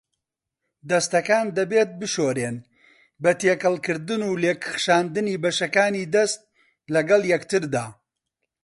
دەستەکان 0.89 1.47
دەبێت 1.57 1.89
بشورێن 1.99 2.57
بە 3.21 3.31
تێکەڵکردن 3.41 4.21
و 4.25 4.39
لێکخشاندنی 4.43 5.41
بەشەکانی 5.43 6.09
دەست 6.15 6.41
لەگەڵ 6.93 7.21
یەکتردا. 7.33 7.85